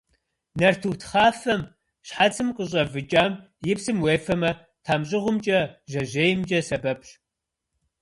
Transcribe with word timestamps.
Нартыху 0.57 0.97
тхъафэм, 1.01 1.61
щхьэцым 2.07 2.47
къыщӀэвыкӀам 2.55 3.31
и 3.71 3.73
псым 3.77 3.97
уефэмэ, 4.03 4.51
тхьэмщӀыгъумкӀэ, 4.83 5.59
жьэжьеймкӀэ 5.91 6.59
сэбэпщ. 6.67 7.09